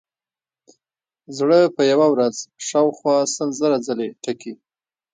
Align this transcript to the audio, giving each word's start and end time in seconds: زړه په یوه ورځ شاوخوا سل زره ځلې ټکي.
زړه 1.37 1.59
په 1.75 1.81
یوه 1.91 2.07
ورځ 2.13 2.35
شاوخوا 2.67 3.17
سل 3.35 3.49
زره 3.59 3.77
ځلې 3.87 4.09
ټکي. 4.23 4.53